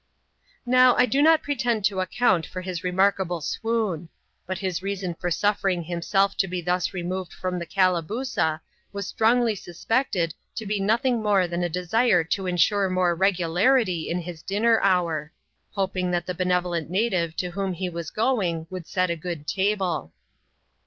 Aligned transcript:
Now, 0.65 0.95
I 0.95 1.05
do 1.05 1.21
not 1.21 1.43
pretend 1.43 1.85
to 1.85 1.99
account 1.99 2.43
for 2.47 2.61
his 2.61 2.83
remarkable 2.83 3.39
swoon; 3.39 4.09
but 4.47 4.57
his 4.57 4.81
reason 4.81 5.13
for 5.13 5.29
suffering 5.29 5.83
himself 5.83 6.35
to 6.37 6.47
be 6.47 6.59
thus 6.59 6.91
removed 6.91 7.31
from 7.31 7.59
tbe 7.59 7.69
Calabooza 7.71 8.61
was 8.91 9.05
strongly 9.05 9.53
suspected 9.53 10.33
to 10.55 10.65
be 10.65 10.79
nothing 10.79 11.21
more 11.21 11.47
than 11.47 11.61
a 11.61 11.69
desire 11.69 12.23
to 12.23 12.47
insure 12.47 12.89
more 12.89 13.13
regularity 13.13 14.09
in 14.09 14.17
his 14.23 14.41
dinner 14.41 14.79
hour; 14.81 15.31
hoping 15.73 16.09
that 16.09 16.25
the 16.25 16.33
benevolent 16.33 16.89
native 16.89 17.35
to 17.35 17.51
whom 17.51 17.71
he 17.71 17.87
was 17.87 18.09
going 18.09 18.65
would 18.71 18.87
set 18.87 19.11
a 19.11 19.15
good 19.15 19.45
table. 19.45 20.11